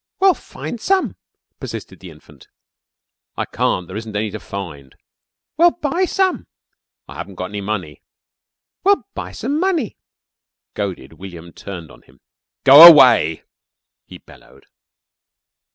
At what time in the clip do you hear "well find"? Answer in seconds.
0.19-0.81